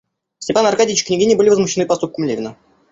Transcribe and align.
Степан 0.39 0.65
Аркадьич 0.65 1.03
и 1.03 1.05
княгиня 1.05 1.37
были 1.37 1.49
возмущены 1.49 1.85
поступком 1.85 2.23
Левина. 2.25 2.57